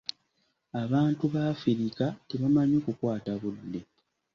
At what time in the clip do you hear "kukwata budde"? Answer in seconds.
2.85-3.81